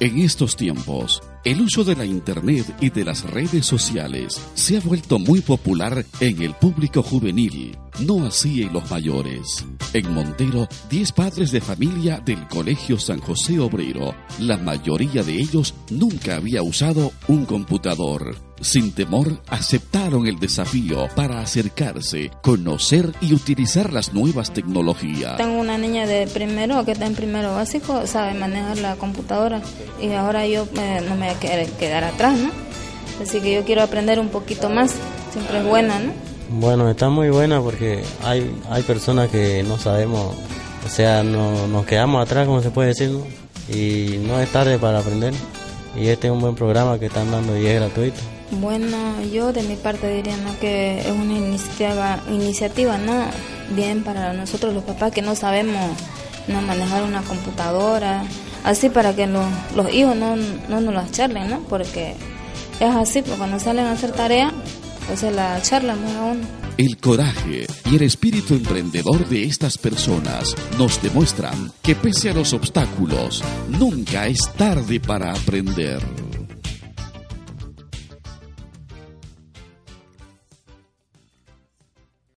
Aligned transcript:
En 0.00 0.18
estos 0.18 0.56
tiempos, 0.56 1.22
el 1.44 1.60
uso 1.60 1.84
de 1.84 1.94
la 1.94 2.04
Internet 2.04 2.76
y 2.80 2.90
de 2.90 3.04
las 3.04 3.22
redes 3.24 3.66
sociales 3.66 4.40
se 4.54 4.76
ha 4.76 4.80
vuelto 4.80 5.18
muy 5.18 5.40
popular 5.40 6.04
en 6.20 6.42
el 6.42 6.54
público 6.54 7.02
juvenil, 7.02 7.76
no 8.00 8.24
así 8.24 8.62
en 8.62 8.72
los 8.72 8.90
mayores. 8.90 9.64
En 9.92 10.12
Montero, 10.12 10.68
10 10.90 11.12
padres 11.12 11.52
de 11.52 11.60
familia 11.60 12.20
del 12.20 12.46
Colegio 12.48 12.98
San 12.98 13.20
José 13.20 13.60
Obrero, 13.60 14.14
la 14.40 14.56
mayoría 14.56 15.22
de 15.22 15.34
ellos 15.34 15.74
nunca 15.90 16.36
había 16.36 16.62
usado 16.62 17.12
un 17.28 17.44
computador. 17.44 18.51
Sin 18.62 18.92
temor, 18.92 19.40
aceptaron 19.48 20.28
el 20.28 20.38
desafío 20.38 21.08
para 21.16 21.40
acercarse, 21.40 22.30
conocer 22.42 23.12
y 23.20 23.34
utilizar 23.34 23.92
las 23.92 24.14
nuevas 24.14 24.52
tecnologías. 24.52 25.36
Tengo 25.36 25.60
una 25.60 25.76
niña 25.78 26.06
de 26.06 26.28
primero 26.28 26.84
que 26.84 26.92
está 26.92 27.06
en 27.06 27.16
primero 27.16 27.56
básico, 27.56 28.06
sabe 28.06 28.34
manejar 28.34 28.78
la 28.78 28.94
computadora 28.94 29.60
y 30.00 30.12
ahora 30.12 30.46
yo 30.46 30.68
eh, 30.76 31.02
no 31.08 31.16
me 31.16 31.26
voy 31.26 31.34
a 31.34 31.40
quedar, 31.40 31.66
quedar 31.70 32.04
atrás, 32.04 32.38
¿no? 32.38 32.50
Así 33.20 33.40
que 33.40 33.52
yo 33.52 33.64
quiero 33.64 33.82
aprender 33.82 34.20
un 34.20 34.28
poquito 34.28 34.70
más, 34.70 34.94
siempre 35.32 35.58
es 35.58 35.64
buena, 35.64 35.98
¿no? 35.98 36.12
Bueno, 36.50 36.88
está 36.88 37.08
muy 37.08 37.30
buena 37.30 37.60
porque 37.60 38.04
hay, 38.22 38.48
hay 38.70 38.82
personas 38.84 39.28
que 39.28 39.64
no 39.64 39.76
sabemos, 39.76 40.36
o 40.86 40.88
sea, 40.88 41.24
no, 41.24 41.66
nos 41.66 41.84
quedamos 41.84 42.22
atrás, 42.24 42.46
como 42.46 42.62
se 42.62 42.70
puede 42.70 42.90
decir, 42.90 43.10
¿no? 43.10 43.26
Y 43.68 44.18
no 44.24 44.38
es 44.38 44.52
tarde 44.52 44.78
para 44.78 45.00
aprender. 45.00 45.34
Y 45.96 46.06
este 46.06 46.28
es 46.28 46.32
un 46.32 46.40
buen 46.40 46.54
programa 46.54 46.98
que 46.98 47.06
están 47.06 47.30
dando 47.30 47.58
y 47.58 47.66
es 47.66 47.80
gratuito. 47.80 48.20
Bueno, 48.60 49.22
yo 49.32 49.52
de 49.52 49.62
mi 49.62 49.76
parte 49.76 50.14
diría 50.14 50.36
¿no? 50.36 50.58
que 50.60 51.00
es 51.00 51.10
una 51.10 51.38
iniciativa, 52.30 52.98
¿no? 52.98 53.24
bien 53.74 54.04
para 54.04 54.34
nosotros 54.34 54.74
los 54.74 54.84
papás 54.84 55.12
que 55.12 55.22
no 55.22 55.34
sabemos 55.34 55.96
no 56.48 56.60
manejar 56.60 57.02
una 57.04 57.22
computadora, 57.22 58.24
así 58.62 58.90
para 58.90 59.14
que 59.14 59.26
los, 59.26 59.46
los 59.74 59.92
hijos 59.92 60.16
no, 60.16 60.36
no 60.36 60.80
nos 60.80 60.94
las 60.94 61.10
charlen, 61.12 61.48
¿no? 61.48 61.60
porque 61.60 62.14
es 62.78 62.94
así, 62.94 63.22
pues 63.22 63.38
cuando 63.38 63.58
salen 63.58 63.86
a 63.86 63.92
hacer 63.92 64.12
tarea, 64.12 64.52
pues 65.06 65.20
se 65.20 65.30
la 65.30 65.60
charlan 65.62 66.02
más 66.02 66.14
a 66.14 66.22
uno. 66.24 66.62
El 66.76 66.96
coraje 66.98 67.66
y 67.90 67.96
el 67.96 68.02
espíritu 68.02 68.54
emprendedor 68.54 69.28
de 69.28 69.44
estas 69.44 69.78
personas 69.78 70.54
nos 70.78 71.02
demuestran 71.02 71.72
que 71.82 71.94
pese 71.94 72.30
a 72.30 72.34
los 72.34 72.52
obstáculos, 72.52 73.42
nunca 73.68 74.26
es 74.26 74.40
tarde 74.56 74.98
para 74.98 75.32
aprender. 75.32 76.21